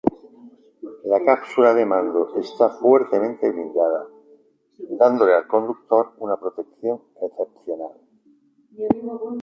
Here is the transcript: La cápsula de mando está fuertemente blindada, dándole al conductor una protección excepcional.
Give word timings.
La 1.03 1.23
cápsula 1.23 1.75
de 1.75 1.85
mando 1.85 2.33
está 2.35 2.69
fuertemente 2.69 3.51
blindada, 3.51 4.07
dándole 4.97 5.35
al 5.35 5.45
conductor 5.45 6.13
una 6.17 6.39
protección 6.39 7.03
excepcional. 7.21 7.99